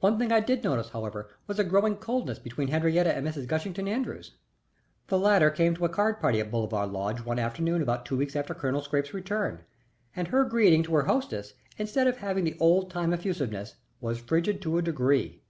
[0.00, 3.46] One thing I did notice, however, was a growing coldness between Henriette and Mrs.
[3.46, 4.32] Gushington Andrews.
[5.06, 8.36] The latter came to a card party at Bolivar Lodge one afternoon about two weeks
[8.36, 9.64] after Colonel Scrappe's return,
[10.14, 14.60] and her greeting to her hostess instead of having the old time effusiveness was frigid
[14.60, 15.40] to a degree.